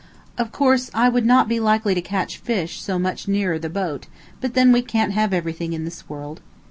[0.35, 4.07] Of course, I would not be likely to catch fish so much nearer the boat,
[4.39, 6.41] but then we can't have everything in this world.